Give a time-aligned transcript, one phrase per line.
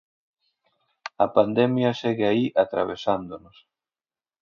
[1.25, 3.57] A pandemia segue aí, atravesándonos.